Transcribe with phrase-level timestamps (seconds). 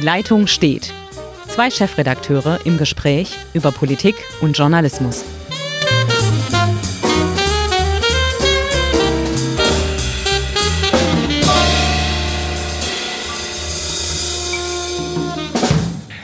[0.00, 0.94] Die Leitung steht.
[1.46, 5.26] Zwei Chefredakteure im Gespräch über Politik und Journalismus.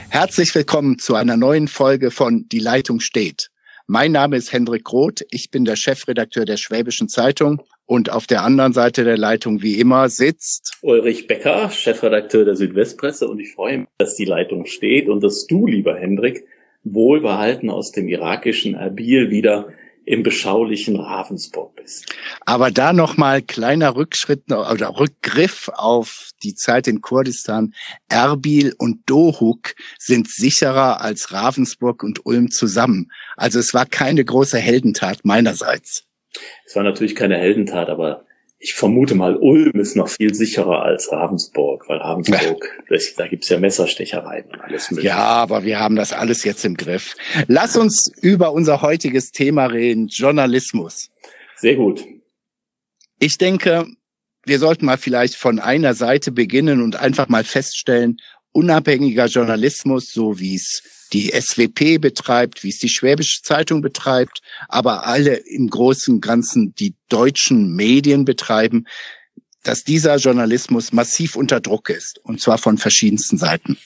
[0.08, 3.50] Herzlich willkommen zu einer neuen Folge von Die Leitung steht.
[3.86, 8.42] Mein Name ist Hendrik Roth, ich bin der Chefredakteur der Schwäbischen Zeitung und auf der
[8.42, 13.78] anderen Seite der Leitung wie immer sitzt Ulrich Becker, Chefredakteur der Südwestpresse und ich freue
[13.78, 16.44] mich, dass die Leitung steht und dass du, lieber Hendrik,
[16.84, 19.68] wohlbehalten aus dem irakischen Erbil wieder
[20.06, 22.06] im beschaulichen Ravensburg bist.
[22.44, 27.74] Aber da nochmal kleiner Rückschritt oder Rückgriff auf die Zeit in Kurdistan.
[28.08, 33.10] Erbil und Dohuk sind sicherer als Ravensburg und Ulm zusammen.
[33.36, 36.05] Also es war keine große Heldentat meinerseits.
[36.64, 38.24] Es war natürlich keine Heldentat, aber
[38.58, 42.98] ich vermute mal, Ulm ist noch viel sicherer als Ravensburg, weil Ravensburg, ja.
[43.16, 45.08] da gibt's ja Messerstechereien und alles mögliche.
[45.08, 47.14] Ja, aber wir haben das alles jetzt im Griff.
[47.48, 51.10] Lass uns über unser heutiges Thema reden, Journalismus.
[51.56, 52.04] Sehr gut.
[53.18, 53.86] Ich denke,
[54.44, 58.16] wir sollten mal vielleicht von einer Seite beginnen und einfach mal feststellen,
[58.52, 65.06] unabhängiger Journalismus, so wie es die SWP betreibt, wie es die Schwäbische Zeitung betreibt, aber
[65.06, 68.86] alle im Großen und Ganzen die deutschen Medien betreiben,
[69.62, 73.78] dass dieser Journalismus massiv unter Druck ist, und zwar von verschiedensten Seiten.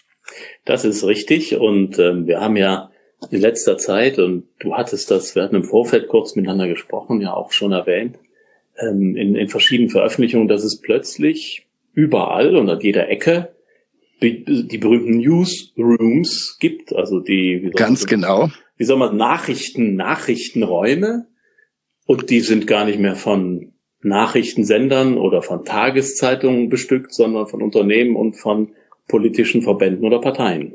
[0.65, 2.91] Das ist richtig und äh, wir haben ja
[3.31, 7.35] in letzter Zeit, und du hattest das, wir hatten im Vorfeld kurz miteinander gesprochen, ja
[7.35, 8.17] auch schon erwähnt,
[8.79, 13.53] ähm, in, in verschiedenen Veröffentlichungen, dass es plötzlich überall und an jeder Ecke
[14.23, 21.27] die berühmten Newsrooms gibt, also die ganz man, genau, wie soll man Nachrichten, Nachrichtenräume?
[22.07, 28.17] Und die sind gar nicht mehr von Nachrichtensendern oder von Tageszeitungen bestückt, sondern von Unternehmen
[28.17, 28.73] und von
[29.11, 30.73] politischen Verbänden oder Parteien.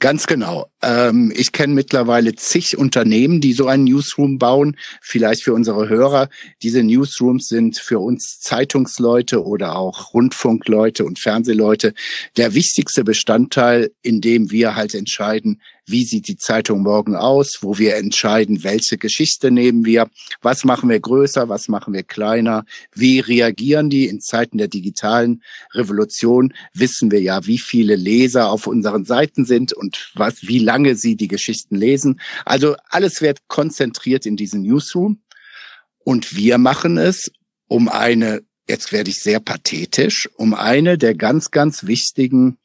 [0.00, 0.66] Ganz genau.
[0.80, 4.76] Ähm, ich kenne mittlerweile zig Unternehmen, die so einen Newsroom bauen.
[5.00, 6.28] Vielleicht für unsere Hörer.
[6.62, 11.94] Diese Newsrooms sind für uns Zeitungsleute oder auch Rundfunkleute und Fernsehleute
[12.36, 17.78] der wichtigste Bestandteil, in dem wir halt entscheiden, wie sieht die Zeitung morgen aus, wo
[17.78, 20.08] wir entscheiden, welche Geschichte nehmen wir,
[20.42, 24.06] was machen wir größer, was machen wir kleiner, wie reagieren die?
[24.06, 29.72] In Zeiten der digitalen Revolution, wissen wir ja, wie viele Leser auf unseren Seiten sind
[29.72, 32.20] und was, wie lange sie die Geschichten lesen.
[32.44, 35.20] Also alles wird konzentriert in diesen Newsroom.
[36.04, 37.30] Und wir machen es
[37.66, 42.58] um eine, jetzt werde ich sehr pathetisch, um eine der ganz, ganz wichtigen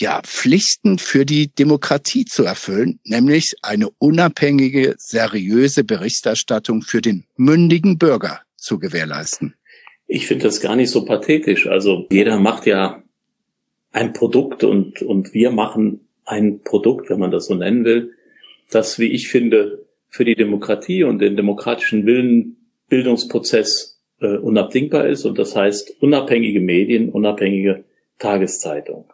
[0.00, 7.98] ja, Pflichten für die Demokratie zu erfüllen, nämlich eine unabhängige, seriöse Berichterstattung für den mündigen
[7.98, 9.54] Bürger zu gewährleisten.
[10.06, 11.66] Ich finde das gar nicht so pathetisch.
[11.66, 13.02] Also jeder macht ja
[13.92, 18.14] ein Produkt und, und wir machen ein Produkt, wenn man das so nennen will,
[18.70, 22.56] das, wie ich finde, für die Demokratie und den demokratischen Willen
[22.88, 25.24] Bildungsprozess äh, unabdingbar ist.
[25.24, 27.84] Und das heißt unabhängige Medien, unabhängige
[28.18, 29.04] Tageszeitung.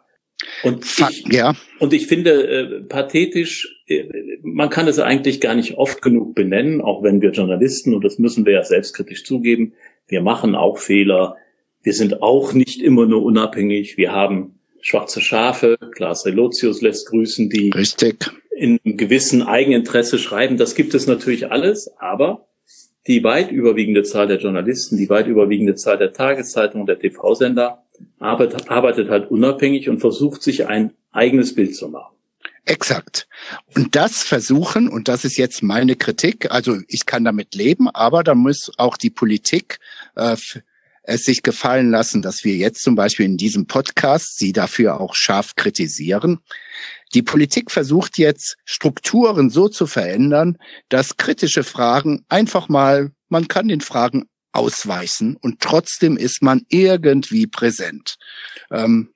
[0.63, 1.55] Und ich, ja.
[1.79, 4.03] und ich finde äh, pathetisch, äh,
[4.41, 8.19] man kann es eigentlich gar nicht oft genug benennen, auch wenn wir Journalisten, und das
[8.19, 9.73] müssen wir ja selbstkritisch zugeben,
[10.07, 11.37] wir machen auch Fehler.
[11.81, 13.97] Wir sind auch nicht immer nur unabhängig.
[13.97, 18.31] Wir haben schwarze Schafe, Klaas Relotius lässt grüßen, die Richtig.
[18.55, 20.57] in gewissen Eigeninteresse schreiben.
[20.57, 22.47] Das gibt es natürlich alles, aber
[23.07, 27.84] die weit überwiegende Zahl der Journalisten, die weit überwiegende Zahl der Tageszeitungen, der TV-Sender
[28.19, 32.15] arbeitet, arbeitet halt unabhängig und versucht sich ein eigenes Bild zu machen.
[32.65, 33.27] Exakt.
[33.75, 38.23] Und das versuchen, und das ist jetzt meine Kritik, also ich kann damit leben, aber
[38.23, 39.79] da muss auch die Politik
[40.15, 40.35] äh,
[41.07, 45.13] es sich gefallen lassen, dass wir jetzt zum Beispiel in diesem Podcast Sie dafür auch
[45.13, 46.39] scharf kritisieren.
[47.13, 50.57] Die Politik versucht jetzt Strukturen so zu verändern,
[50.89, 57.47] dass kritische Fragen einfach mal, man kann den Fragen ausweichen und trotzdem ist man irgendwie
[57.47, 58.15] präsent.
[58.71, 59.09] Ähm,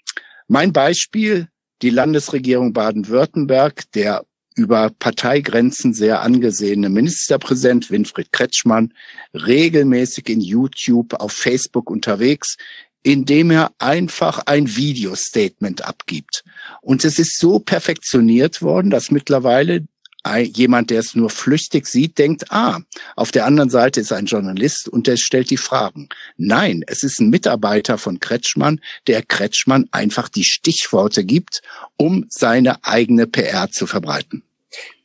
[0.47, 1.47] mein Beispiel,
[1.81, 4.25] die Landesregierung Baden-Württemberg, der
[4.55, 8.93] über Parteigrenzen sehr angesehene Ministerpräsident Winfried Kretschmann
[9.33, 12.57] regelmäßig in YouTube, auf Facebook unterwegs,
[13.01, 16.43] indem er einfach ein Videostatement abgibt.
[16.81, 19.85] Und es ist so perfektioniert worden, dass mittlerweile
[20.53, 22.79] jemand, der es nur flüchtig sieht, denkt, ah,
[23.15, 26.09] auf der anderen Seite ist ein Journalist und der stellt die Fragen.
[26.37, 31.61] Nein, es ist ein Mitarbeiter von Kretschmann, der Kretschmann einfach die Stichworte gibt,
[31.97, 34.43] um seine eigene PR zu verbreiten.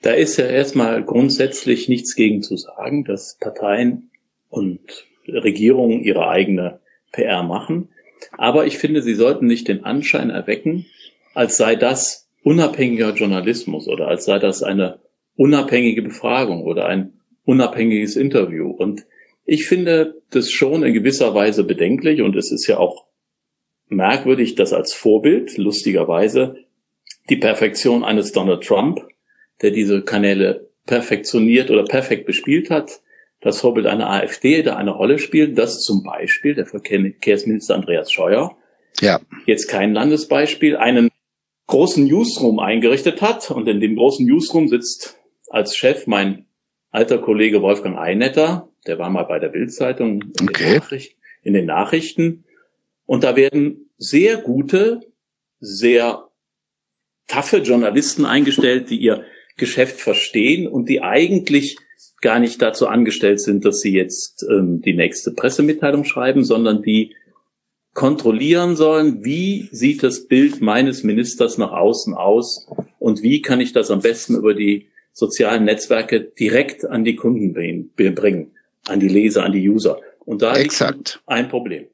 [0.02, 4.10] Da ist ja erstmal grundsätzlich nichts gegen zu sagen, dass Parteien
[4.50, 4.80] und
[5.26, 6.80] Regierungen ihre eigene
[7.12, 7.88] PR machen.
[8.32, 10.86] Aber ich finde, sie sollten nicht den Anschein erwecken,
[11.32, 14.98] als sei das unabhängiger Journalismus oder als sei das eine
[15.36, 18.70] unabhängige Befragung oder ein unabhängiges Interview.
[18.70, 19.04] Und
[19.44, 23.06] ich finde das schon in gewisser Weise bedenklich und es ist ja auch
[23.88, 26.56] merkwürdig, dass als Vorbild, lustigerweise,
[27.28, 29.00] die Perfektion eines Donald Trump,
[29.62, 33.00] der diese Kanäle perfektioniert oder perfekt bespielt hat,
[33.40, 38.56] das Vorbild einer AfD da eine Rolle spielt, dass zum Beispiel der Verkehrsminister Andreas Scheuer,
[39.00, 39.20] ja.
[39.44, 41.10] jetzt kein Landesbeispiel, einen
[41.66, 45.18] großen Newsroom eingerichtet hat und in dem großen Newsroom sitzt
[45.48, 46.46] als Chef mein
[46.90, 50.80] alter Kollege Wolfgang Einetter, der war mal bei der Bildzeitung in, okay.
[51.42, 52.44] in den Nachrichten
[53.06, 55.00] und da werden sehr gute,
[55.60, 56.28] sehr
[57.26, 59.24] taffe Journalisten eingestellt, die ihr
[59.56, 61.76] Geschäft verstehen und die eigentlich
[62.20, 67.14] gar nicht dazu angestellt sind, dass sie jetzt ähm, die nächste Pressemitteilung schreiben, sondern die
[67.92, 72.66] kontrollieren sollen, wie sieht das Bild meines Ministers nach außen aus
[72.98, 77.54] und wie kann ich das am besten über die sozialen Netzwerke direkt an die Kunden
[77.54, 78.50] bringen,
[78.86, 79.98] an die Leser, an die User.
[80.26, 81.22] Und da Exakt.
[81.26, 81.86] ein Problem.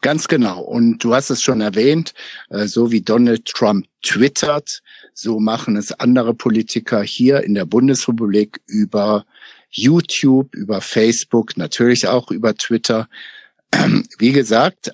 [0.00, 0.62] Ganz genau.
[0.62, 2.14] Und du hast es schon erwähnt,
[2.50, 4.82] äh, so wie Donald Trump twittert,
[5.14, 9.24] so machen es andere Politiker hier in der Bundesrepublik über
[9.70, 13.08] YouTube, über Facebook, natürlich auch über Twitter.
[14.18, 14.92] Wie gesagt,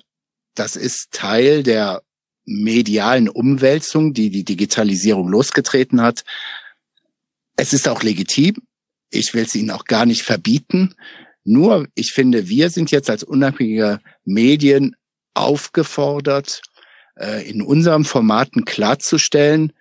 [0.55, 2.01] das ist Teil der
[2.45, 6.23] medialen Umwälzung, die die Digitalisierung losgetreten hat.
[7.59, 8.55] Es ist auch legitim.
[9.11, 10.95] Ich will es Ihnen auch gar nicht verbieten.
[11.43, 14.95] Nur, ich finde, wir sind jetzt als unabhängige Medien
[15.33, 16.61] aufgefordert,
[17.17, 19.73] äh, in unseren Formaten klarzustellen,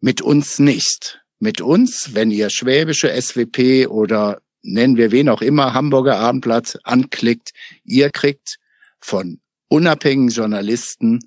[0.00, 1.20] mit uns nicht.
[1.38, 7.50] Mit uns, wenn ihr schwäbische SWP oder nennen wir wen auch immer, Hamburger Abendblatt anklickt,
[7.84, 8.56] ihr kriegt
[8.98, 11.20] von unabhängigen Journalisten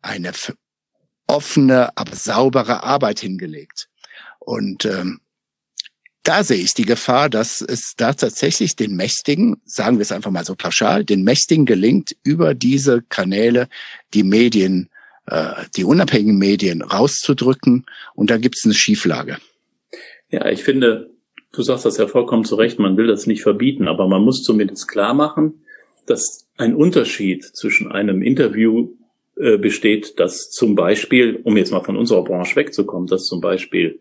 [0.00, 0.32] eine
[1.26, 3.90] offene, aber saubere Arbeit hingelegt.
[4.38, 5.20] Und ähm,
[6.24, 10.30] da sehe ich die Gefahr, dass es da tatsächlich den Mächtigen, sagen wir es einfach
[10.30, 13.68] mal so pauschal, den Mächtigen gelingt, über diese Kanäle
[14.14, 14.88] die Medien,
[15.26, 17.84] äh, die unabhängigen Medien rauszudrücken.
[18.14, 19.36] Und da gibt es eine Schieflage.
[20.30, 21.10] Ja, ich finde,
[21.52, 24.42] du sagst das ja vollkommen zu Recht, man will das nicht verbieten, aber man muss
[24.42, 25.62] zumindest klar machen,
[26.06, 28.94] dass ein Unterschied zwischen einem Interview
[29.36, 34.00] äh, besteht, das zum Beispiel, um jetzt mal von unserer Branche wegzukommen, dass zum Beispiel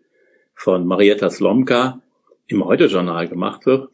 [0.56, 2.03] von Marietta Slomka
[2.48, 3.90] im Heute-Journal gemacht wird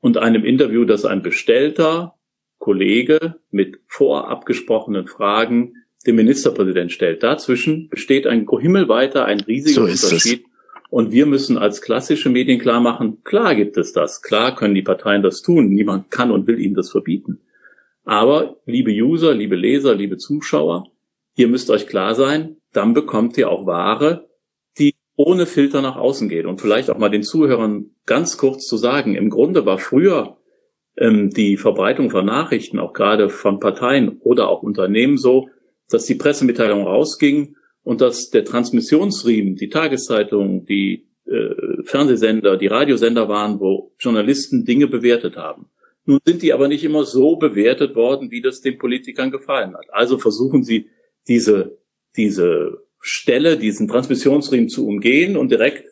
[0.00, 2.14] und einem Interview, das ein bestellter
[2.58, 5.74] Kollege mit vorabgesprochenen Fragen
[6.06, 7.22] dem Ministerpräsident stellt.
[7.22, 10.44] Dazwischen besteht ein himmelweiter, ein riesiger so Unterschied.
[10.90, 14.82] Und wir müssen als klassische Medien klar machen, klar gibt es das, klar können die
[14.82, 17.40] Parteien das tun, niemand kann und will ihnen das verbieten.
[18.04, 20.90] Aber, liebe User, liebe Leser, liebe Zuschauer,
[21.36, 24.28] ihr müsst euch klar sein, dann bekommt ihr auch Ware,
[25.22, 26.46] ohne Filter nach außen geht.
[26.46, 30.36] Und vielleicht auch mal den Zuhörern ganz kurz zu sagen, im Grunde war früher
[30.96, 35.48] ähm, die Verbreitung von Nachrichten, auch gerade von Parteien oder auch Unternehmen so,
[35.88, 43.28] dass die Pressemitteilung rausging und dass der Transmissionsriemen, die Tageszeitungen, die äh, Fernsehsender, die Radiosender
[43.28, 45.66] waren, wo Journalisten Dinge bewertet haben.
[46.04, 49.86] Nun sind die aber nicht immer so bewertet worden, wie das den Politikern gefallen hat.
[49.90, 50.90] Also versuchen sie
[51.28, 51.78] diese,
[52.16, 55.84] diese Stelle, diesen Transmissionsriemen zu umgehen und direkt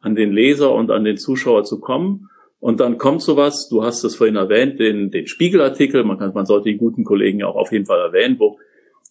[0.00, 2.28] an den Leser und an den Zuschauer zu kommen.
[2.60, 6.46] Und dann kommt sowas, du hast es vorhin erwähnt, den, den Spiegelartikel, man, kann, man
[6.46, 8.58] sollte die guten Kollegen ja auch auf jeden Fall erwähnen, wo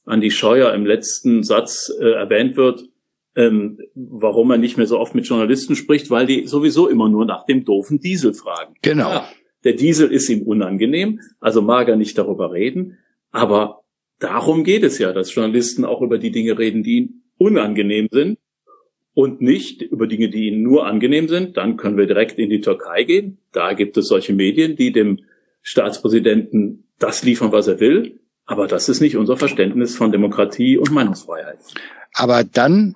[0.06, 2.86] Andi Scheuer im letzten Satz äh, erwähnt wird,
[3.36, 7.26] ähm, warum er nicht mehr so oft mit Journalisten spricht, weil die sowieso immer nur
[7.26, 8.76] nach dem doofen Diesel fragen.
[8.82, 9.10] Genau.
[9.10, 9.30] Ja,
[9.66, 12.98] der Diesel ist ihm unangenehm, also mag er nicht darüber reden,
[13.32, 13.84] aber
[14.20, 18.38] darum geht es ja, dass Journalisten auch über die Dinge reden, die ihn unangenehm sind
[19.14, 22.62] und nicht über Dinge, die ihnen nur angenehm sind, dann können wir direkt in die
[22.62, 23.40] Türkei gehen.
[23.52, 25.20] Da gibt es solche Medien, die dem
[25.64, 28.20] Staatspräsidenten das liefern, was er will.
[28.46, 31.58] Aber das ist nicht unser Verständnis von Demokratie und Meinungsfreiheit.
[32.14, 32.96] Aber dann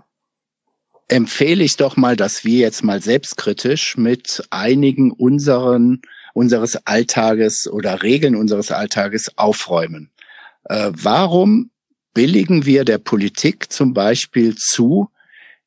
[1.08, 6.02] empfehle ich doch mal, dass wir jetzt mal selbstkritisch mit einigen unseren,
[6.34, 10.12] unseres Alltages oder Regeln unseres Alltages aufräumen.
[10.66, 11.72] Äh, warum
[12.15, 15.10] billigen wir der Politik zum Beispiel zu,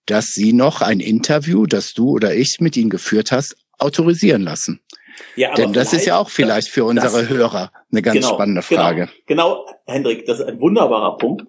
[0.07, 4.81] dass sie noch ein Interview, das du oder ich mit ihnen geführt hast, autorisieren lassen.
[5.37, 8.35] Ja, aber Denn das ist ja auch vielleicht für unsere das, Hörer eine ganz genau,
[8.35, 8.83] spannende genau.
[8.83, 9.09] Frage.
[9.27, 11.47] Genau, genau, Hendrik, das ist ein wunderbarer Punkt.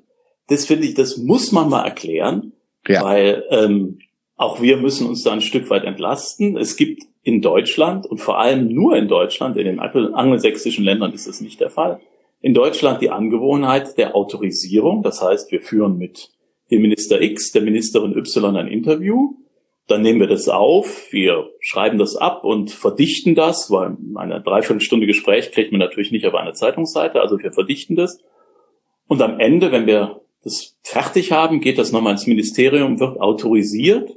[0.48, 2.54] Das finde ich, das muss man mal erklären,
[2.88, 3.04] ja.
[3.04, 4.00] weil ähm,
[4.36, 6.58] auch wir müssen uns da ein Stück weit entlasten.
[6.58, 11.28] Es gibt in Deutschland und vor allem nur in Deutschland, in den angelsächsischen Ländern ist
[11.28, 12.00] das nicht der Fall,
[12.42, 15.04] in Deutschland die Angewohnheit der Autorisierung.
[15.04, 16.30] Das heißt, wir führen mit
[16.72, 19.36] den Minister X, der Ministerin Y ein Interview.
[19.88, 25.08] Dann nehmen wir das auf, wir schreiben das ab und verdichten das, weil eine Dreiviertelstunde
[25.08, 28.20] Gespräch kriegt man natürlich nicht auf eine Zeitungsseite, also wir verdichten das.
[29.08, 34.12] Und am Ende, wenn wir das fertig haben, geht das nochmal ins Ministerium, wird autorisiert.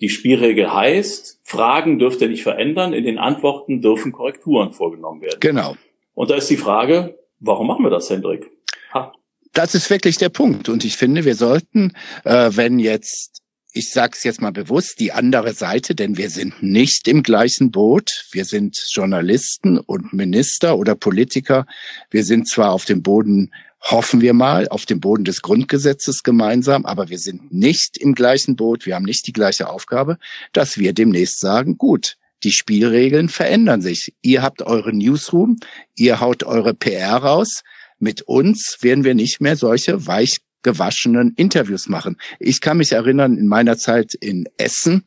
[0.00, 5.40] Die Spielregel heißt, Fragen dürft ihr nicht verändern, in den Antworten dürfen Korrekturen vorgenommen werden.
[5.40, 5.74] Genau.
[6.14, 8.50] Und da ist die Frage, warum machen wir das, Hendrik?
[8.94, 9.12] Ha.
[9.52, 10.68] Das ist wirklich der Punkt.
[10.68, 11.92] Und ich finde, wir sollten,
[12.24, 13.42] äh, wenn jetzt
[13.74, 17.70] ich sage es jetzt mal bewusst, die andere Seite, denn wir sind nicht im gleichen
[17.70, 18.26] Boot.
[18.30, 21.66] Wir sind Journalisten und Minister oder Politiker.
[22.10, 26.84] Wir sind zwar auf dem Boden, hoffen wir mal, auf dem Boden des Grundgesetzes gemeinsam,
[26.84, 28.84] aber wir sind nicht im gleichen Boot.
[28.84, 30.18] Wir haben nicht die gleiche Aufgabe,
[30.52, 34.12] dass wir demnächst sagen, gut, die Spielregeln verändern sich.
[34.22, 35.58] Ihr habt eure Newsroom,
[35.96, 37.62] ihr haut eure PR raus.
[37.98, 42.16] Mit uns werden wir nicht mehr solche weich gewaschenen Interviews machen.
[42.38, 45.04] Ich kann mich erinnern, in meiner Zeit in Essen,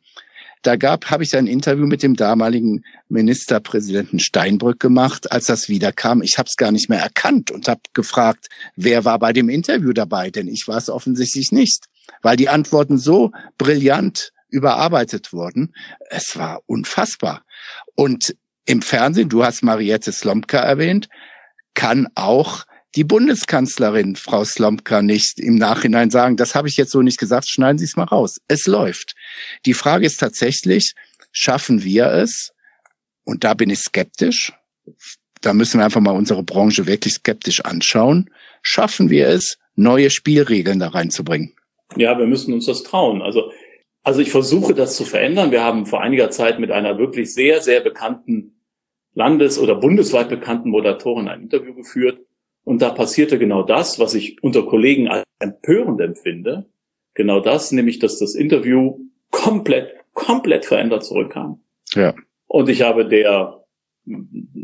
[0.66, 6.22] da gab, habe ich ein Interview mit dem damaligen Ministerpräsidenten Steinbrück gemacht, als das wiederkam.
[6.22, 9.92] Ich habe es gar nicht mehr erkannt und habe gefragt, wer war bei dem Interview
[9.92, 11.84] dabei, denn ich war es offensichtlich nicht,
[12.20, 15.74] weil die Antworten so brillant überarbeitet wurden.
[16.10, 17.44] Es war unfassbar.
[17.94, 21.08] Und im Fernsehen, du hast Mariette Slomka erwähnt,
[21.74, 22.64] kann auch
[22.96, 27.48] die Bundeskanzlerin, Frau Slomka, nicht im Nachhinein sagen, das habe ich jetzt so nicht gesagt,
[27.48, 28.40] schneiden Sie es mal raus.
[28.48, 29.14] Es läuft.
[29.66, 30.94] Die Frage ist tatsächlich,
[31.30, 32.52] schaffen wir es?
[33.24, 34.52] Und da bin ich skeptisch.
[35.42, 38.30] Da müssen wir einfach mal unsere Branche wirklich skeptisch anschauen.
[38.62, 41.52] Schaffen wir es, neue Spielregeln da reinzubringen?
[41.96, 43.20] Ja, wir müssen uns das trauen.
[43.20, 43.52] Also,
[44.06, 45.50] also ich versuche das zu verändern.
[45.50, 48.60] Wir haben vor einiger Zeit mit einer wirklich sehr, sehr bekannten
[49.14, 52.20] Landes- oder bundesweit bekannten Moderatorin ein Interview geführt.
[52.62, 56.66] Und da passierte genau das, was ich unter Kollegen als empörend empfinde.
[57.14, 59.00] Genau das, nämlich, dass das Interview
[59.32, 61.60] komplett, komplett verändert zurückkam.
[61.92, 62.14] Ja.
[62.46, 63.64] Und ich habe der,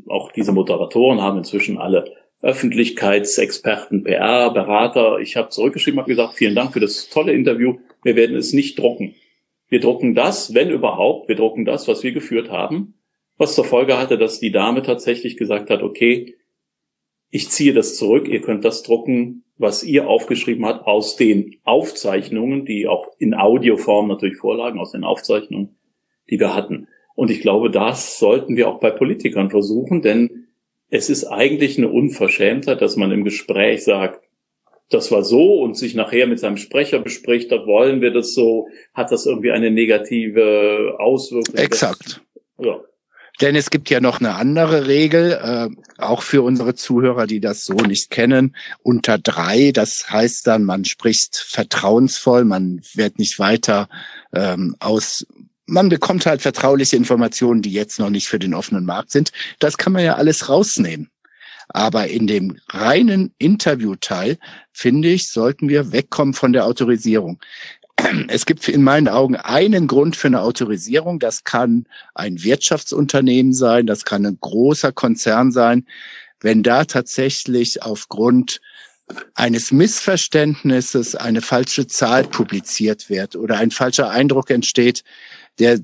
[0.06, 2.04] auch diese Moderatoren haben inzwischen alle
[2.42, 5.18] Öffentlichkeitsexperten, PR, Berater.
[5.18, 7.78] Ich habe zurückgeschrieben, habe gesagt, vielen Dank für das tolle Interview.
[8.04, 9.16] Wir werden es nicht drucken.
[9.72, 12.92] Wir drucken das, wenn überhaupt, wir drucken das, was wir geführt haben,
[13.38, 16.36] was zur Folge hatte, dass die Dame tatsächlich gesagt hat, okay,
[17.30, 22.66] ich ziehe das zurück, ihr könnt das drucken, was ihr aufgeschrieben habt aus den Aufzeichnungen,
[22.66, 25.78] die auch in Audioform natürlich vorlagen, aus den Aufzeichnungen,
[26.28, 26.88] die wir hatten.
[27.14, 30.48] Und ich glaube, das sollten wir auch bei Politikern versuchen, denn
[30.90, 34.20] es ist eigentlich eine Unverschämtheit, dass man im Gespräch sagt,
[34.92, 38.68] das war so und sich nachher mit seinem Sprecher bespricht, da wollen wir das so,
[38.94, 41.54] hat das irgendwie eine negative Auswirkung.
[41.54, 42.20] Exakt.
[42.56, 42.80] Das, ja.
[43.40, 45.68] Denn es gibt ja noch eine andere Regel, äh,
[45.98, 49.72] auch für unsere Zuhörer, die das so nicht kennen, unter drei.
[49.72, 53.88] Das heißt dann, man spricht vertrauensvoll, man wird nicht weiter
[54.32, 55.26] ähm, aus
[55.64, 59.32] man bekommt halt vertrauliche Informationen, die jetzt noch nicht für den offenen Markt sind.
[59.58, 61.08] Das kann man ja alles rausnehmen.
[61.74, 64.38] Aber in dem reinen Interviewteil,
[64.72, 67.40] finde ich, sollten wir wegkommen von der Autorisierung.
[68.28, 71.18] Es gibt in meinen Augen einen Grund für eine Autorisierung.
[71.18, 75.86] Das kann ein Wirtschaftsunternehmen sein, das kann ein großer Konzern sein.
[76.40, 78.60] Wenn da tatsächlich aufgrund
[79.34, 85.04] eines Missverständnisses eine falsche Zahl publiziert wird oder ein falscher Eindruck entsteht,
[85.58, 85.80] der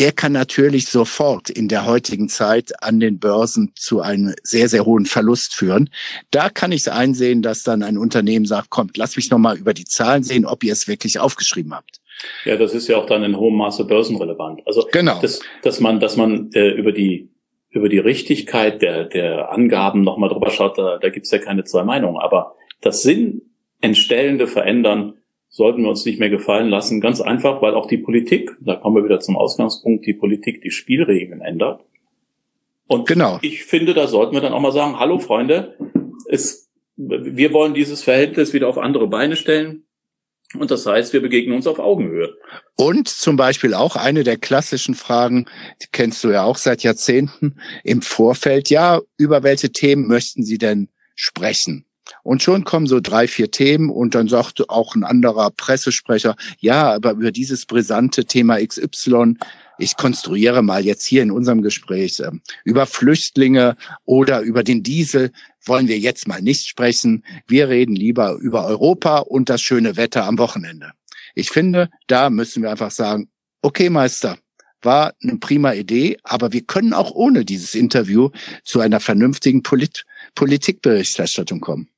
[0.00, 4.86] der kann natürlich sofort in der heutigen Zeit an den Börsen zu einem sehr, sehr
[4.86, 5.90] hohen Verlust führen.
[6.30, 9.74] Da kann ich es einsehen, dass dann ein Unternehmen sagt, kommt, lass mich nochmal über
[9.74, 12.00] die Zahlen sehen, ob ihr es wirklich aufgeschrieben habt.
[12.46, 14.62] Ja, das ist ja auch dann in hohem Maße börsenrelevant.
[14.66, 15.20] Also, genau.
[15.20, 17.28] dass, dass man, dass man äh, über die
[17.72, 21.84] über die Richtigkeit der, der Angaben nochmal drüber schaut, da, da gibt's ja keine zwei
[21.84, 22.18] Meinungen.
[22.20, 23.42] Aber das Sinn
[23.80, 25.19] entstellende Verändern
[25.60, 27.02] sollten wir uns nicht mehr gefallen lassen.
[27.02, 30.70] Ganz einfach, weil auch die Politik, da kommen wir wieder zum Ausgangspunkt, die Politik die
[30.70, 31.84] Spielregeln ändert.
[32.86, 33.38] Und genau.
[33.42, 35.76] ich finde, da sollten wir dann auch mal sagen, hallo Freunde,
[36.30, 39.84] es, wir wollen dieses Verhältnis wieder auf andere Beine stellen.
[40.58, 42.38] Und das heißt, wir begegnen uns auf Augenhöhe.
[42.76, 45.44] Und zum Beispiel auch eine der klassischen Fragen,
[45.82, 50.56] die kennst du ja auch seit Jahrzehnten im Vorfeld, ja, über welche Themen möchten Sie
[50.56, 51.84] denn sprechen?
[52.22, 56.92] Und schon kommen so drei, vier Themen und dann sagt auch ein anderer Pressesprecher, ja,
[56.94, 59.34] aber über dieses brisante Thema XY,
[59.78, 62.30] ich konstruiere mal jetzt hier in unserem Gespräch äh,
[62.64, 65.32] über Flüchtlinge oder über den Diesel
[65.64, 67.24] wollen wir jetzt mal nicht sprechen.
[67.46, 70.92] Wir reden lieber über Europa und das schöne Wetter am Wochenende.
[71.34, 73.28] Ich finde, da müssen wir einfach sagen,
[73.62, 74.38] okay, Meister,
[74.82, 78.30] war eine prima Idee, aber wir können auch ohne dieses Interview
[78.64, 80.04] zu einer vernünftigen Polit
[80.34, 81.88] Politikberichterstattung kommen.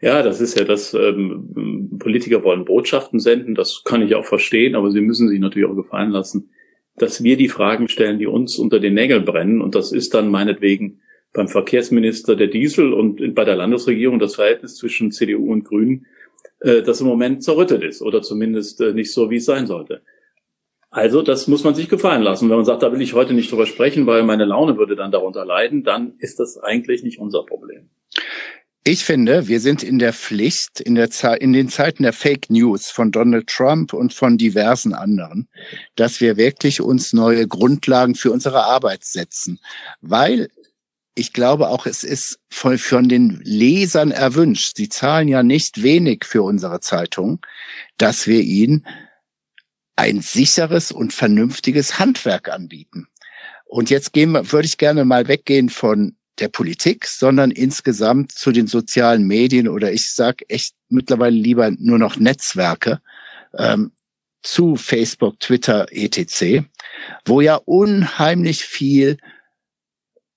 [0.00, 4.74] Ja, das ist ja das, ähm, Politiker wollen Botschaften senden, das kann ich auch verstehen,
[4.74, 6.50] aber sie müssen sich natürlich auch gefallen lassen,
[6.96, 9.60] dass wir die Fragen stellen, die uns unter den Nägeln brennen.
[9.60, 11.00] Und das ist dann meinetwegen
[11.32, 16.06] beim Verkehrsminister der Diesel und bei der Landesregierung das Verhältnis zwischen CDU und Grünen,
[16.60, 20.02] äh, das im Moment zerrüttet ist oder zumindest äh, nicht so, wie es sein sollte.
[20.94, 22.48] Also das muss man sich gefallen lassen.
[22.48, 25.10] Wenn man sagt, da will ich heute nicht drüber sprechen, weil meine Laune würde dann
[25.10, 27.90] darunter leiden, dann ist das eigentlich nicht unser Problem.
[28.84, 31.10] Ich finde, wir sind in der Pflicht, in, der
[31.40, 35.48] in den Zeiten der Fake News von Donald Trump und von diversen anderen,
[35.96, 39.58] dass wir wirklich uns neue Grundlagen für unsere Arbeit setzen.
[40.00, 40.48] Weil
[41.16, 46.24] ich glaube auch, es ist von, von den Lesern erwünscht, sie zahlen ja nicht wenig
[46.24, 47.44] für unsere Zeitung,
[47.98, 48.86] dass wir ihnen
[49.96, 53.08] ein sicheres und vernünftiges Handwerk anbieten.
[53.64, 58.50] Und jetzt gehen wir, würde ich gerne mal weggehen von der Politik, sondern insgesamt zu
[58.50, 63.00] den sozialen Medien oder ich sage echt mittlerweile lieber nur noch Netzwerke
[63.56, 63.92] ähm,
[64.42, 66.64] zu Facebook, Twitter, etc.,
[67.24, 69.18] wo ja unheimlich viel,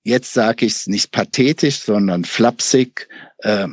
[0.02, 3.68] jetzt sage ich es nicht pathetisch, sondern flapsig, äh,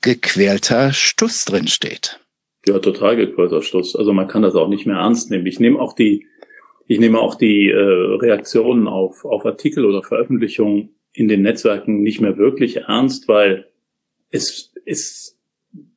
[0.00, 2.21] gequälter Stuss drin steht.
[2.66, 3.96] Ja, total gequälter Stuss.
[3.96, 5.46] Also man kann das auch nicht mehr ernst nehmen.
[5.46, 6.26] Ich nehme auch die,
[6.86, 12.20] ich nehme auch die äh, Reaktionen auf, auf Artikel oder Veröffentlichungen in den Netzwerken nicht
[12.20, 13.66] mehr wirklich ernst, weil
[14.30, 15.38] es, es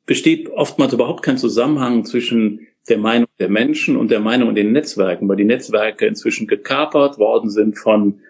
[0.04, 4.72] besteht oftmals überhaupt kein Zusammenhang zwischen der Meinung der Menschen und der Meinung in den
[4.72, 8.20] Netzwerken, weil die Netzwerke inzwischen gekapert worden sind von,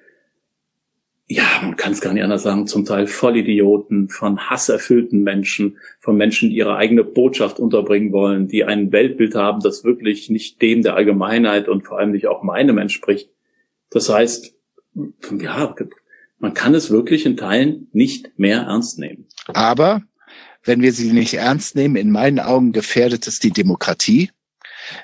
[1.29, 6.17] ja, man kann es gar nicht anders sagen, zum Teil Vollidioten, von hasserfüllten Menschen, von
[6.17, 10.83] Menschen, die ihre eigene Botschaft unterbringen wollen, die ein Weltbild haben, das wirklich nicht dem
[10.83, 13.29] der Allgemeinheit und vor allem nicht auch meinem entspricht.
[13.91, 14.55] Das heißt,
[15.41, 15.75] ja,
[16.39, 19.27] man kann es wirklich in Teilen nicht mehr ernst nehmen.
[19.49, 20.03] Aber
[20.63, 24.31] wenn wir sie nicht ernst nehmen, in meinen Augen gefährdet es die Demokratie.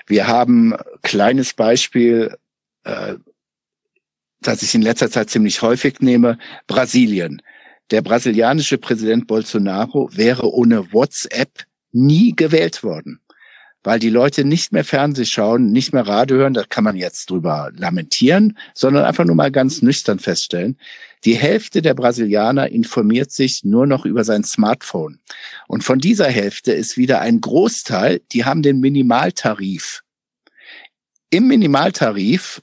[0.07, 2.37] Wir haben kleines Beispiel,
[2.85, 3.15] äh,
[4.47, 7.41] das ich in letzter Zeit ziemlich häufig nehme, Brasilien.
[7.91, 13.19] Der brasilianische Präsident Bolsonaro wäre ohne WhatsApp nie gewählt worden
[13.83, 17.29] weil die Leute nicht mehr Fernseh schauen, nicht mehr Radio hören, da kann man jetzt
[17.29, 20.77] drüber lamentieren, sondern einfach nur mal ganz nüchtern feststellen.
[21.25, 25.19] Die Hälfte der Brasilianer informiert sich nur noch über sein Smartphone.
[25.67, 30.01] Und von dieser Hälfte ist wieder ein Großteil, die haben den Minimaltarif.
[31.29, 32.61] Im Minimaltarif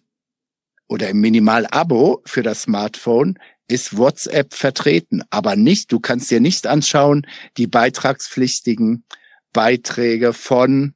[0.90, 6.66] oder im Minimalabo für das Smartphone ist WhatsApp vertreten, aber nicht, du kannst dir nicht
[6.66, 7.26] anschauen,
[7.57, 9.05] die beitragspflichtigen
[9.53, 10.94] Beiträge von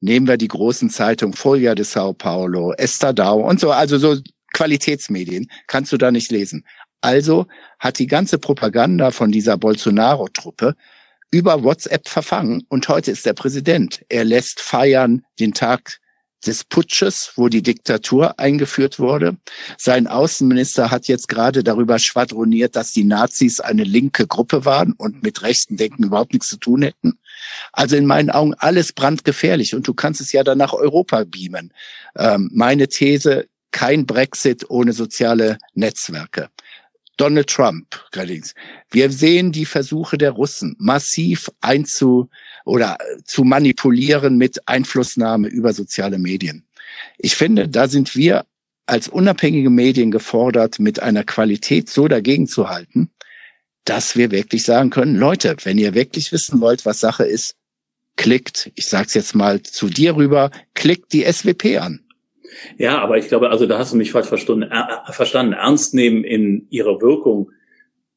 [0.00, 4.16] nehmen wir die großen Zeitungen Folia de Sao Paulo, Estadao und so, also so
[4.54, 6.64] Qualitätsmedien, kannst du da nicht lesen.
[7.02, 7.46] Also
[7.78, 10.74] hat die ganze Propaganda von dieser Bolsonaro-Truppe
[11.30, 14.02] über WhatsApp verfangen und heute ist der Präsident.
[14.08, 16.00] Er lässt feiern den Tag
[16.46, 19.36] des Putsches, wo die Diktatur eingeführt wurde.
[19.76, 25.22] Sein Außenminister hat jetzt gerade darüber schwadroniert, dass die Nazis eine linke Gruppe waren und
[25.22, 27.18] mit rechten Denken überhaupt nichts zu tun hätten.
[27.72, 31.72] Also in meinen Augen alles brandgefährlich und du kannst es ja dann nach Europa beamen.
[32.16, 36.48] Ähm, meine These, kein Brexit ohne soziale Netzwerke.
[37.16, 38.54] Donald Trump, allerdings.
[38.90, 42.30] Wir sehen die Versuche der Russen massiv einzu
[42.64, 46.64] oder zu manipulieren mit Einflussnahme über soziale Medien.
[47.18, 48.44] Ich finde, da sind wir
[48.86, 53.10] als unabhängige Medien gefordert, mit einer Qualität so dagegen zu halten,
[53.84, 57.54] dass wir wirklich sagen können, Leute, wenn ihr wirklich wissen wollt, was Sache ist,
[58.16, 62.04] klickt, ich sage es jetzt mal zu dir rüber, klickt die SWP an.
[62.76, 64.70] Ja, aber ich glaube, also da hast du mich falsch verstanden.
[64.70, 65.52] Äh, verstanden.
[65.52, 67.52] Ernst nehmen in ihrer Wirkung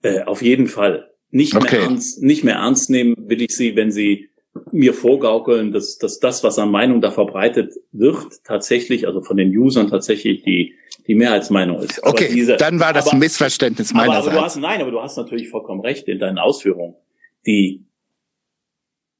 [0.01, 1.12] äh, auf jeden Fall.
[1.29, 1.77] Nicht okay.
[1.77, 4.29] mehr ernst, nicht mehr ernst nehmen will ich sie, wenn sie
[4.71, 9.55] mir vorgaukeln, dass, dass das, was an Meinung da verbreitet wird, tatsächlich, also von den
[9.55, 10.75] Usern tatsächlich die,
[11.07, 12.03] die Mehrheitsmeinung ist.
[12.03, 14.27] Okay, diese, dann war das aber, ein Missverständnis meinerseits.
[14.27, 16.95] Aber, aber du hast, nein, aber du hast natürlich vollkommen recht in deinen Ausführungen.
[17.45, 17.85] Die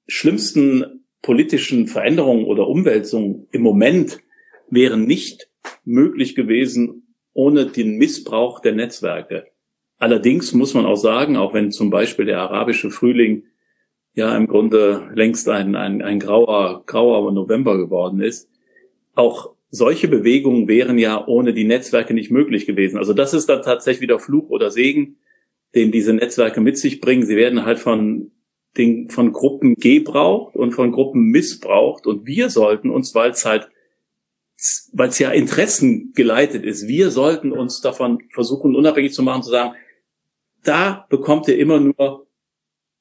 [0.08, 4.20] schlimmsten politischen Veränderungen oder Umwälzungen im Moment
[4.70, 5.50] wären nicht
[5.84, 9.48] möglich gewesen ohne den Missbrauch der Netzwerke.
[9.98, 13.46] Allerdings muss man auch sagen, auch wenn zum Beispiel der arabische Frühling
[14.14, 18.50] ja im Grunde längst ein, ein, ein grauer, grauer November geworden ist,
[19.16, 22.98] auch solche Bewegungen wären ja ohne die Netzwerke nicht möglich gewesen.
[22.98, 25.18] Also das ist dann tatsächlich wieder Fluch oder Segen,
[25.74, 27.26] den diese Netzwerke mit sich bringen.
[27.26, 28.32] Sie werden halt von
[28.78, 33.70] den, von Gruppen gebraucht und von Gruppen missbraucht und wir sollten uns, weil es halt
[34.94, 36.88] weil es ja Interessen geleitet ist.
[36.88, 39.74] Wir sollten uns davon versuchen, unabhängig zu machen, zu sagen,
[40.64, 42.23] da bekommt ihr immer nur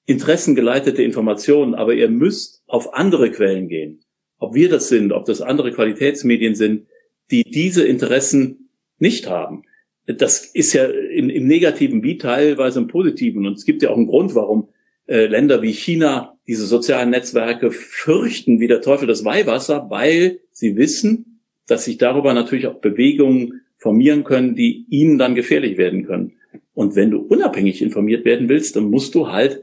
[0.06, 4.00] interessengeleitete Informationen, aber ihr müsst auf andere Quellen gehen.
[4.38, 6.86] Ob wir das sind, ob das andere Qualitätsmedien sind,
[7.30, 9.62] die diese Interessen nicht haben.
[10.06, 13.46] Das ist ja in, im Negativen wie teilweise im Positiven.
[13.46, 14.68] Und es gibt ja auch einen Grund, warum
[15.06, 20.76] äh, Länder wie China diese sozialen Netzwerke fürchten wie der Teufel das Weihwasser, weil sie
[20.76, 26.32] wissen, dass sich darüber natürlich auch Bewegungen formieren können, die ihnen dann gefährlich werden können.
[26.74, 29.62] Und wenn du unabhängig informiert werden willst, dann musst du halt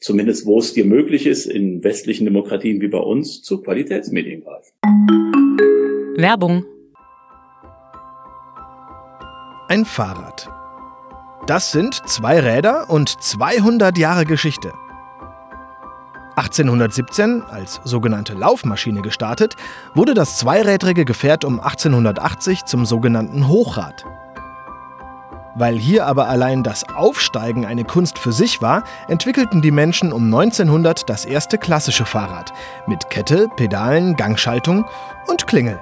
[0.00, 4.72] zumindest wo es dir möglich ist, in westlichen Demokratien wie bei uns, zu Qualitätsmedien greifen.
[6.16, 6.64] Werbung.
[9.68, 10.48] Ein Fahrrad.
[11.46, 14.72] Das sind zwei Räder und 200 Jahre Geschichte.
[16.36, 19.54] 1817, als sogenannte Laufmaschine gestartet,
[19.94, 24.04] wurde das zweirädrige Gefährt um 1880 zum sogenannten Hochrad.
[25.58, 30.26] Weil hier aber allein das Aufsteigen eine Kunst für sich war, entwickelten die Menschen um
[30.26, 32.52] 1900 das erste klassische Fahrrad
[32.86, 34.84] mit Kette, Pedalen, Gangschaltung
[35.26, 35.80] und Klingel.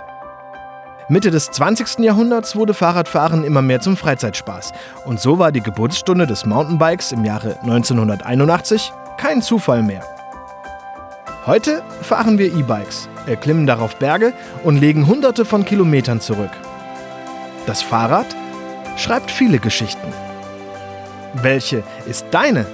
[1.09, 1.99] Mitte des 20.
[1.99, 4.73] Jahrhunderts wurde Fahrradfahren immer mehr zum Freizeitspaß
[5.05, 10.03] und so war die Geburtsstunde des Mountainbikes im Jahre 1981 kein Zufall mehr.
[11.45, 14.33] Heute fahren wir E-Bikes, erklimmen darauf Berge
[14.65, 16.51] und legen hunderte von Kilometern zurück.
[17.67, 18.27] Das Fahrrad
[18.97, 20.13] schreibt viele Geschichten.
[21.35, 22.67] Welche ist deine?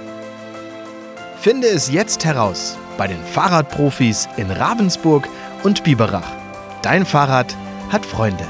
[1.39, 5.27] Finde es jetzt heraus bei den Fahrradprofis in Ravensburg
[5.63, 6.31] und Biberach.
[6.81, 7.55] Dein Fahrrad
[7.89, 8.45] hat Freunde.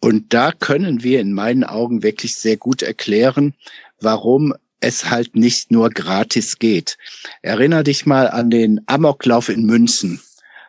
[0.00, 3.54] Und da können wir in meinen Augen wirklich sehr gut erklären,
[4.00, 6.98] warum es halt nicht nur gratis geht.
[7.42, 10.20] Erinner dich mal an den Amoklauf in München,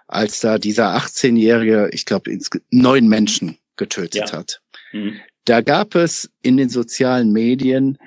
[0.08, 2.38] als da dieser 18-jährige, ich glaube,
[2.70, 4.38] neun Menschen getötet ja.
[4.38, 4.62] hat.
[4.91, 5.20] Mhm.
[5.46, 7.98] Da gab es in den sozialen Medien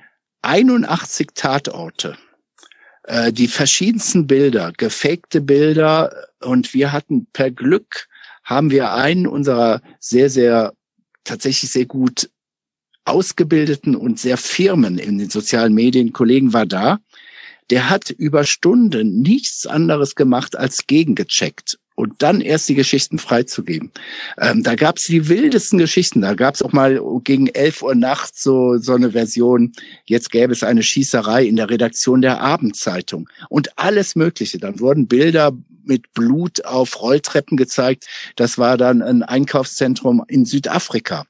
[0.42, 2.16] 81 Tatorte,
[3.04, 8.08] äh, die verschiedensten Bilder, gefakte Bilder und wir hatten per Glück
[8.44, 10.72] haben wir einen unserer sehr, sehr
[11.24, 12.30] tatsächlich sehr gut
[13.10, 16.98] ausgebildeten und sehr Firmen in den sozialen Medien, Kollegen war da,
[17.70, 23.92] der hat über Stunden nichts anderes gemacht als gegengecheckt und dann erst die Geschichten freizugeben.
[24.38, 26.22] Ähm, da gab es die wildesten Geschichten.
[26.22, 29.72] Da gab es auch mal gegen elf Uhr nachts so, so eine Version,
[30.06, 34.58] jetzt gäbe es eine Schießerei in der Redaktion der Abendzeitung und alles Mögliche.
[34.58, 35.52] Dann wurden Bilder
[35.84, 38.06] mit Blut auf Rolltreppen gezeigt.
[38.36, 41.26] Das war dann ein Einkaufszentrum in Südafrika.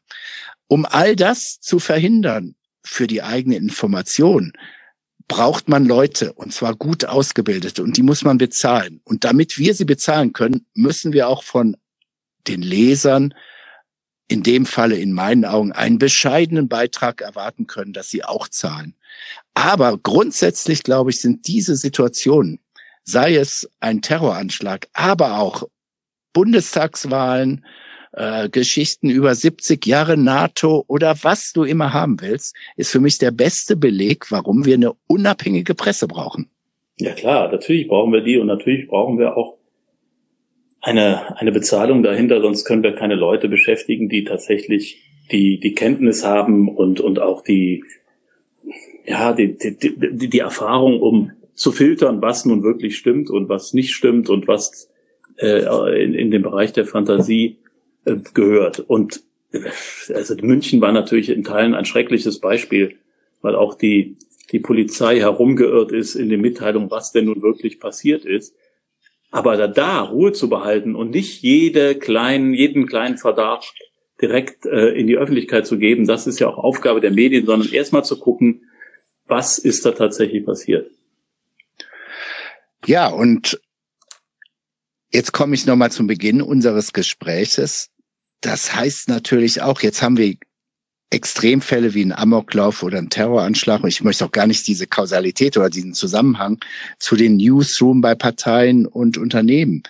[0.70, 2.54] Um all das zu verhindern
[2.84, 4.52] für die eigene Information,
[5.26, 9.00] braucht man Leute und zwar gut ausgebildete und die muss man bezahlen.
[9.02, 11.76] Und damit wir sie bezahlen können, müssen wir auch von
[12.46, 13.34] den Lesern
[14.28, 18.94] in dem Falle in meinen Augen einen bescheidenen Beitrag erwarten können, dass sie auch zahlen.
[19.54, 22.60] Aber grundsätzlich, glaube ich, sind diese Situationen,
[23.02, 25.64] sei es ein Terroranschlag, aber auch
[26.32, 27.64] Bundestagswahlen,
[28.12, 33.18] äh, Geschichten über 70 Jahre NATO oder was du immer haben willst, ist für mich
[33.18, 36.50] der beste Beleg, warum wir eine unabhängige Presse brauchen.
[36.98, 39.56] Ja klar, natürlich brauchen wir die und natürlich brauchen wir auch
[40.82, 46.24] eine, eine Bezahlung dahinter, sonst können wir keine Leute beschäftigen, die tatsächlich die, die Kenntnis
[46.24, 47.84] haben und, und auch die,
[49.06, 53.74] ja, die, die, die, die Erfahrung, um zu filtern, was nun wirklich stimmt und was
[53.74, 54.90] nicht stimmt und was
[55.38, 57.59] äh, in, in dem Bereich der Fantasie
[58.04, 58.80] gehört.
[58.80, 59.60] Und äh,
[60.14, 62.96] also München war natürlich in Teilen ein schreckliches Beispiel,
[63.42, 64.16] weil auch die,
[64.52, 68.54] die Polizei herumgeirrt ist in den Mitteilungen, was denn nun wirklich passiert ist.
[69.30, 73.74] Aber da, da Ruhe zu behalten und nicht jede kleinen, jeden kleinen Verdacht
[74.20, 77.72] direkt äh, in die Öffentlichkeit zu geben, das ist ja auch Aufgabe der Medien, sondern
[77.72, 78.66] erstmal zu gucken,
[79.26, 80.90] was ist da tatsächlich passiert.
[82.86, 83.60] Ja, und
[85.12, 87.88] Jetzt komme ich nochmal zum Beginn unseres Gespräches.
[88.40, 90.36] Das heißt natürlich auch, jetzt haben wir
[91.10, 93.82] Extremfälle wie ein Amoklauf oder ein Terroranschlag.
[93.82, 96.58] Und ich möchte auch gar nicht diese Kausalität oder diesen Zusammenhang
[97.00, 99.82] zu den Newsroom bei Parteien und Unternehmen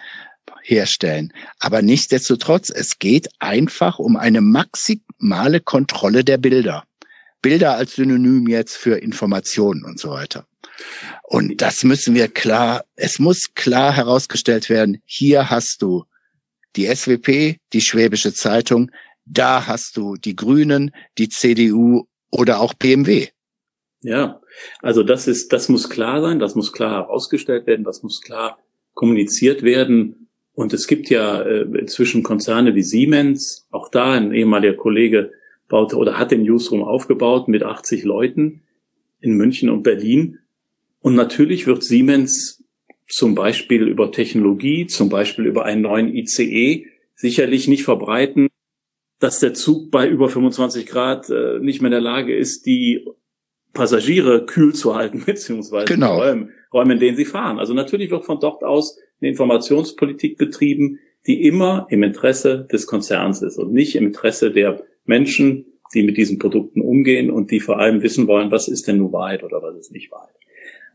[0.62, 1.32] herstellen.
[1.58, 6.84] Aber nichtsdestotrotz, es geht einfach um eine maximale Kontrolle der Bilder.
[7.42, 10.46] Bilder als Synonym jetzt für Informationen und so weiter.
[11.22, 16.04] Und das müssen wir klar, es muss klar herausgestellt werden, hier hast du
[16.76, 18.90] die SWP, die Schwäbische Zeitung,
[19.24, 23.28] da hast du die Grünen, die CDU oder auch BMW.
[24.02, 24.40] Ja,
[24.80, 28.58] also das ist, das muss klar sein, das muss klar herausgestellt werden, das muss klar
[28.94, 34.74] kommuniziert werden Und es gibt ja äh, inzwischen Konzerne wie Siemens, auch da ein ehemaliger
[34.74, 35.32] Kollege
[35.68, 38.62] baute oder hat den Newsroom aufgebaut mit 80 Leuten
[39.20, 40.38] in München und Berlin.
[41.00, 42.62] Und natürlich wird Siemens
[43.08, 48.48] zum Beispiel über Technologie, zum Beispiel über einen neuen ICE sicherlich nicht verbreiten,
[49.18, 53.04] dass der Zug bei über 25 Grad äh, nicht mehr in der Lage ist, die
[53.72, 56.18] Passagiere kühl zu halten, beziehungsweise genau.
[56.18, 57.58] Räume, Räume, in denen sie fahren.
[57.58, 63.42] Also natürlich wird von dort aus eine Informationspolitik betrieben, die immer im Interesse des Konzerns
[63.42, 67.78] ist und nicht im Interesse der Menschen, die mit diesen Produkten umgehen und die vor
[67.78, 70.39] allem wissen wollen, was ist denn nur Wahrheit oder was ist nicht Wahrheit.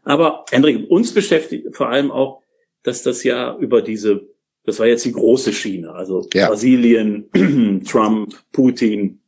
[0.05, 2.41] Aber Hendrik, uns beschäftigt vor allem auch,
[2.83, 4.29] dass das ja über diese,
[4.63, 6.47] das war jetzt die große Schiene, also ja.
[6.47, 7.29] Brasilien,
[7.87, 9.19] Trump, Putin,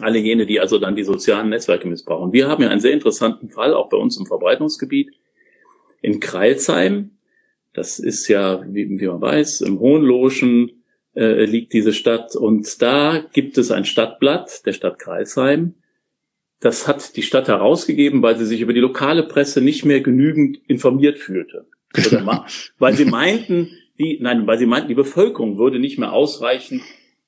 [0.00, 2.32] alle jene, die also dann die sozialen Netzwerke missbrauchen.
[2.32, 5.12] Wir haben ja einen sehr interessanten Fall, auch bei uns im Verbreitungsgebiet,
[6.02, 7.12] in Kreilsheim.
[7.72, 10.82] Das ist ja, wie, wie man weiß, im Hohenloschen
[11.14, 12.34] äh, liegt diese Stadt.
[12.36, 15.74] Und da gibt es ein Stadtblatt der Stadt Kreisheim.
[16.60, 20.58] Das hat die Stadt herausgegeben, weil sie sich über die lokale Presse nicht mehr genügend
[20.66, 21.66] informiert fühlte.
[21.96, 22.46] Oder
[22.78, 26.82] weil sie meinten, die, nein, weil sie meinten, die Bevölkerung würde nicht mehr ausreichend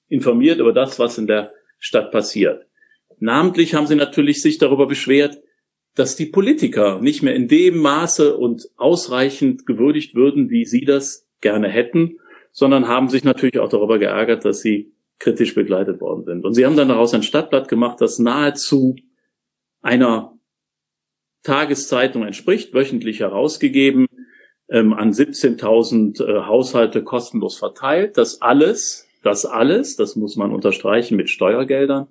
[0.08, 2.66] informiert über das, was in der Stadt passiert.
[3.20, 5.38] Namentlich haben sie natürlich sich darüber beschwert,
[5.94, 11.26] dass die Politiker nicht mehr in dem Maße und ausreichend gewürdigt würden, wie sie das
[11.40, 12.18] gerne hätten,
[12.52, 16.44] sondern haben sich natürlich auch darüber geärgert, dass sie kritisch begleitet worden sind.
[16.44, 18.96] Und sie haben dann daraus ein Stadtblatt gemacht, das nahezu
[19.82, 20.38] einer
[21.42, 24.06] Tageszeitung entspricht, wöchentlich herausgegeben,
[24.68, 28.16] ähm, an 17.000 äh, Haushalte kostenlos verteilt.
[28.16, 32.08] Das alles, das alles, das muss man unterstreichen mit Steuergeldern,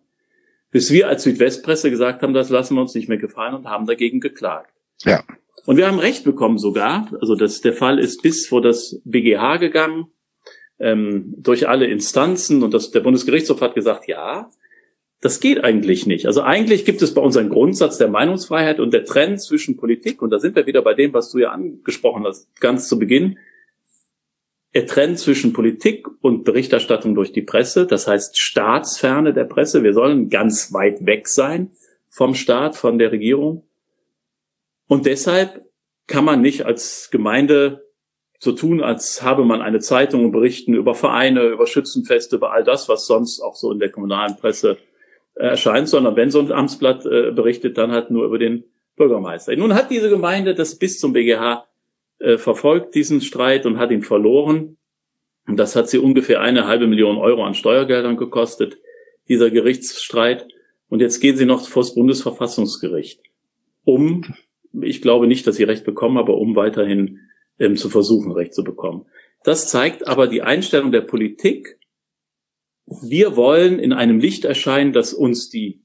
[0.71, 3.85] bis wir als Südwestpresse gesagt haben, das lassen wir uns nicht mehr gefallen und haben
[3.85, 4.73] dagegen geklagt.
[5.03, 5.23] Ja.
[5.65, 7.09] Und wir haben Recht bekommen sogar.
[7.21, 10.07] Also das, der Fall ist bis vor das BGH gegangen,
[10.79, 12.63] ähm, durch alle Instanzen.
[12.63, 14.49] Und das, der Bundesgerichtshof hat gesagt, ja,
[15.21, 16.25] das geht eigentlich nicht.
[16.27, 20.21] Also eigentlich gibt es bei uns einen Grundsatz der Meinungsfreiheit und der Trend zwischen Politik,
[20.21, 23.37] und da sind wir wieder bei dem, was du ja angesprochen hast, ganz zu Beginn,
[24.71, 29.83] er trennt zwischen Politik und Berichterstattung durch die Presse, das heißt Staatsferne der Presse.
[29.83, 31.71] Wir sollen ganz weit weg sein
[32.07, 33.63] vom Staat, von der Regierung.
[34.87, 35.65] Und deshalb
[36.05, 37.83] kann man nicht als Gemeinde
[38.37, 42.63] so tun, als habe man eine Zeitung und berichten über Vereine, über Schützenfeste, über all
[42.63, 44.77] das, was sonst auch so in der kommunalen Presse
[45.43, 49.55] erscheint, sondern wenn so ein Amtsblatt äh, berichtet, dann halt nur über den Bürgermeister.
[49.55, 51.65] Nun hat diese Gemeinde das bis zum BGH
[52.19, 54.77] äh, verfolgt diesen Streit und hat ihn verloren.
[55.47, 58.77] Und das hat sie ungefähr eine halbe Million Euro an Steuergeldern gekostet,
[59.27, 60.47] dieser Gerichtsstreit.
[60.89, 63.21] Und jetzt gehen sie noch vor das Bundesverfassungsgericht,
[63.85, 64.25] um,
[64.81, 67.21] ich glaube nicht, dass sie Recht bekommen, aber um weiterhin
[67.57, 69.05] ähm, zu versuchen, Recht zu bekommen.
[69.43, 71.78] Das zeigt aber die Einstellung der Politik.
[73.01, 75.81] Wir wollen in einem Licht erscheinen, dass uns die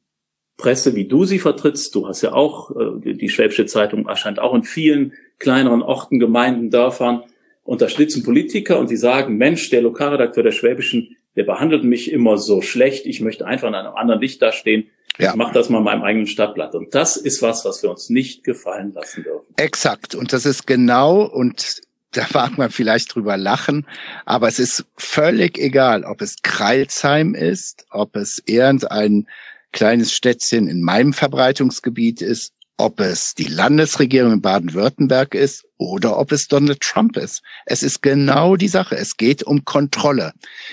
[0.56, 4.54] Presse, wie du sie vertrittst, du hast ja auch, äh, die Schwäbische Zeitung erscheint auch
[4.54, 7.24] in vielen kleineren Orten, Gemeinden, Dörfern.
[7.64, 12.12] Und da schlitzen Politiker und die sagen, Mensch, der Lokalredakteur der Schwäbischen, der behandelt mich
[12.12, 14.88] immer so schlecht, ich möchte einfach in einem anderen Licht dastehen.
[15.18, 15.30] Ja.
[15.30, 16.74] Ich mache das mal in meinem eigenen Stadtblatt.
[16.74, 19.54] Und das ist was, was wir uns nicht gefallen lassen dürfen.
[19.56, 20.14] Exakt.
[20.14, 21.80] Und das ist genau, und
[22.16, 23.86] da mag man vielleicht drüber lachen,
[24.24, 29.26] aber es ist völlig egal, ob es Kreilsheim ist, ob es irgendein
[29.72, 36.32] kleines Städtchen in meinem Verbreitungsgebiet ist ob es die Landesregierung in Baden-Württemberg ist oder ob
[36.32, 37.42] es Donald Trump ist.
[37.66, 38.96] Es ist genau die Sache.
[38.96, 40.32] Es geht um Kontrolle.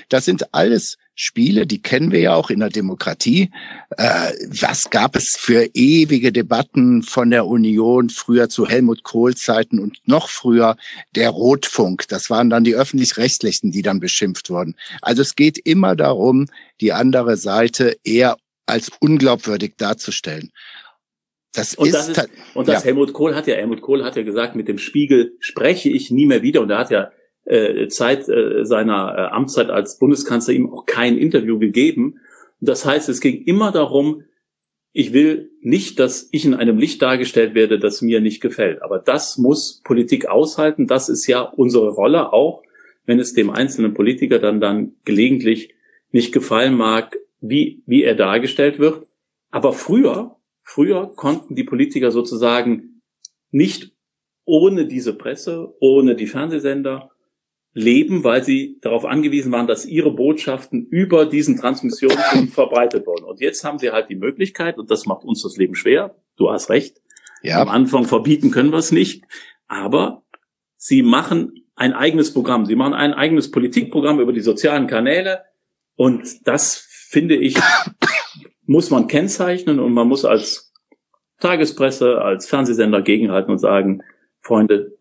[0.09, 3.51] Das sind alles Spiele, die kennen wir ja auch in der Demokratie.
[3.97, 9.79] Äh, was gab es für ewige Debatten von der Union früher zu Helmut Kohl Zeiten
[9.79, 10.77] und noch früher
[11.15, 12.07] der Rotfunk.
[12.07, 14.75] Das waren dann die öffentlich-rechtlichen, die dann beschimpft wurden.
[15.01, 16.47] Also es geht immer darum,
[16.79, 20.51] die andere Seite eher als unglaubwürdig darzustellen.
[21.53, 22.85] Das und, ist, das ist, und das ja.
[22.85, 26.25] Helmut Kohl hat ja, Helmut Kohl hat ja gesagt, mit dem Spiegel spreche ich nie
[26.25, 26.61] mehr wieder.
[26.61, 27.11] Und er hat ja
[27.45, 32.19] äh, Zeit äh, seiner äh, Amtszeit als Bundeskanzler ihm auch kein Interview gegeben.
[32.59, 34.23] Das heißt, es ging immer darum,
[34.93, 38.81] ich will nicht, dass ich in einem Licht dargestellt werde, das mir nicht gefällt.
[38.81, 40.87] Aber das muss Politik aushalten.
[40.87, 42.61] Das ist ja unsere Rolle auch,
[43.05, 45.73] wenn es dem einzelnen Politiker dann dann gelegentlich
[46.11, 49.07] nicht gefallen mag, wie, wie er dargestellt wird.
[49.49, 50.35] Aber früher
[50.73, 53.01] Früher konnten die Politiker sozusagen
[53.51, 53.91] nicht
[54.45, 57.10] ohne diese Presse, ohne die Fernsehsender
[57.73, 63.23] leben, weil sie darauf angewiesen waren, dass ihre Botschaften über diesen Transmissionen verbreitet wurden.
[63.23, 66.51] Und jetzt haben sie halt die Möglichkeit, und das macht uns das Leben schwer, du
[66.51, 67.01] hast recht,
[67.43, 67.61] ja.
[67.61, 69.23] am Anfang verbieten können wir es nicht,
[69.67, 70.23] aber
[70.77, 72.65] sie machen ein eigenes Programm.
[72.65, 75.41] Sie machen ein eigenes Politikprogramm über die sozialen Kanäle.
[75.95, 77.57] Und das finde ich,
[78.65, 80.73] muss man kennzeichnen und man muss als
[81.39, 84.03] Tagespresse, als Fernsehsender gegenhalten und sagen,
[84.39, 84.97] Freunde,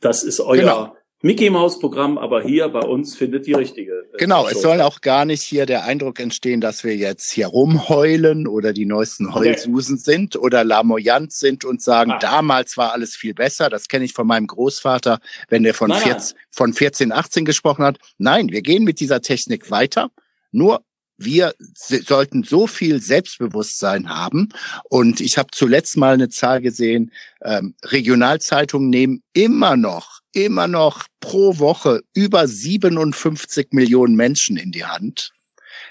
[0.00, 0.96] das ist euer genau.
[1.24, 3.92] Mickey Maus Programm, aber hier bei uns findet die richtige.
[4.12, 7.46] Äh, genau, es soll auch gar nicht hier der Eindruck entstehen, dass wir jetzt hier
[7.46, 10.02] rumheulen oder die neuesten Heulsusen okay.
[10.04, 12.18] sind oder lamoyant sind und sagen, ah.
[12.18, 13.70] damals war alles viel besser.
[13.70, 16.44] Das kenne ich von meinem Großvater, wenn der von, nein, 14, nein.
[16.50, 17.98] von 14, 18 gesprochen hat.
[18.18, 20.10] Nein, wir gehen mit dieser Technik weiter.
[20.50, 20.82] Nur
[21.18, 24.48] wir sollten so viel Selbstbewusstsein haben.
[24.88, 31.06] Und ich habe zuletzt mal eine Zahl gesehen, ähm, Regionalzeitungen nehmen immer noch, immer noch
[31.20, 35.32] pro Woche über 57 Millionen Menschen in die Hand.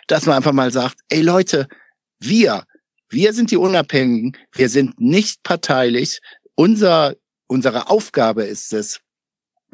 [0.07, 1.67] Dass man einfach mal sagt, ey Leute,
[2.19, 2.65] wir,
[3.09, 6.19] wir sind die Unabhängigen, wir sind nicht parteilich.
[6.55, 7.15] Unser,
[7.47, 8.99] unsere Aufgabe ist es,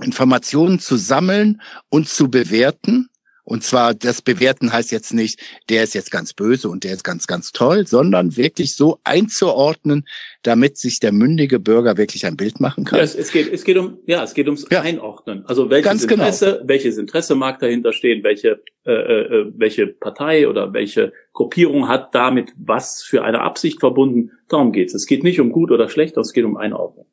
[0.01, 3.10] Informationen zu sammeln und zu bewerten
[3.47, 7.05] und zwar das Bewerten heißt jetzt nicht, der ist jetzt ganz böse und der ist
[7.05, 10.05] ganz, ganz toll, sondern wirklich so einzuordnen,
[10.43, 12.99] damit sich der mündige Bürger wirklich ein Bild machen kann.
[12.99, 14.81] Ja, es, es geht, es geht um, ja, es geht ums ja.
[14.81, 15.45] Einordnen.
[15.45, 16.23] Also welches genau.
[16.23, 22.13] Interesse, welches Interesse mag dahinter stehen, welche, äh, äh, welche Partei oder welche Gruppierung hat
[22.13, 24.31] damit was für eine Absicht verbunden.
[24.49, 24.93] Darum geht's.
[24.93, 27.05] Es geht nicht um gut oder schlecht, es geht um Einordnen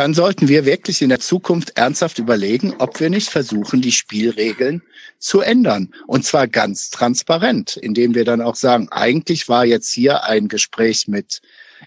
[0.00, 4.80] dann sollten wir wirklich in der Zukunft ernsthaft überlegen, ob wir nicht versuchen, die Spielregeln
[5.18, 5.92] zu ändern.
[6.06, 11.06] Und zwar ganz transparent, indem wir dann auch sagen, eigentlich war jetzt hier ein Gespräch
[11.06, 11.42] mit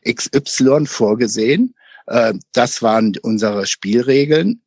[0.07, 1.73] XY vorgesehen.
[2.05, 4.61] Äh, das waren unsere Spielregeln.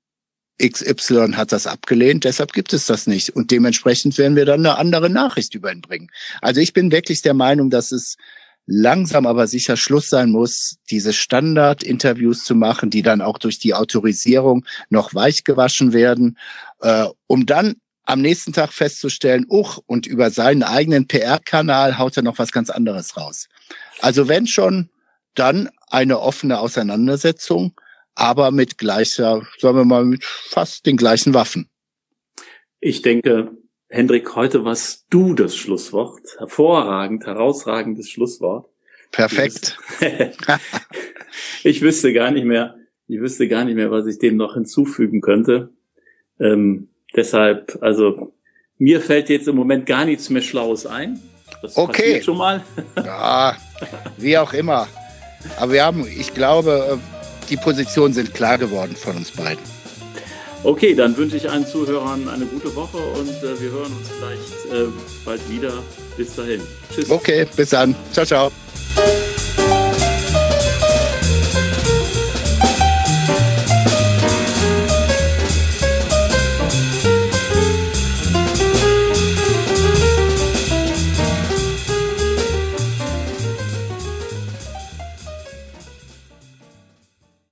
[0.60, 3.30] XY hat das abgelehnt, deshalb gibt es das nicht.
[3.30, 6.10] Und dementsprechend werden wir dann eine andere Nachricht über ihn bringen.
[6.42, 8.16] Also ich bin wirklich der Meinung, dass es
[8.66, 13.74] langsam aber sicher Schluss sein muss, diese Standardinterviews zu machen, die dann auch durch die
[13.74, 16.36] Autorisierung noch weich gewaschen werden,
[16.80, 22.22] äh, um dann am nächsten Tag festzustellen, uch, und über seinen eigenen PR-Kanal haut er
[22.22, 23.48] noch was ganz anderes raus.
[24.00, 24.90] Also wenn schon,
[25.34, 27.74] dann eine offene Auseinandersetzung,
[28.14, 31.68] aber mit gleicher, sagen wir mal, mit fast den gleichen Waffen.
[32.80, 33.50] Ich denke,
[33.96, 36.20] Hendrik, heute warst du das Schlusswort.
[36.36, 38.68] Hervorragend, herausragendes Schlusswort.
[39.10, 39.78] Perfekt.
[41.64, 42.76] ich wüsste gar nicht mehr,
[43.08, 45.70] ich wüsste gar nicht mehr, was ich dem noch hinzufügen könnte.
[46.38, 48.34] Ähm, deshalb, also
[48.76, 51.18] mir fällt jetzt im Moment gar nichts mehr Schlaues ein.
[51.62, 52.20] Das okay.
[52.20, 52.62] schon mal.
[53.02, 53.56] ja,
[54.18, 54.88] wie auch immer.
[55.56, 59.64] Aber wir haben, ich glaube, äh, die Positionen sind klar geworden von uns beiden.
[60.62, 64.72] Okay, dann wünsche ich allen Zuhörern eine gute Woche und äh, wir hören uns vielleicht
[64.72, 64.88] äh,
[65.24, 65.72] bald wieder.
[66.16, 66.60] Bis dahin.
[66.94, 67.10] Tschüss.
[67.10, 67.94] Okay, bis dann.
[68.12, 68.52] Ciao, ciao.